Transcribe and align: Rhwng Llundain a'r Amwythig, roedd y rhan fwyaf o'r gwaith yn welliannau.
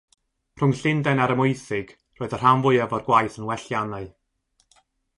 Rhwng 0.61 0.71
Llundain 0.77 1.21
a'r 1.25 1.33
Amwythig, 1.35 1.93
roedd 2.21 2.35
y 2.39 2.41
rhan 2.41 2.65
fwyaf 2.65 2.99
o'r 2.99 3.07
gwaith 3.13 3.41
yn 3.43 3.49
welliannau. 3.53 4.13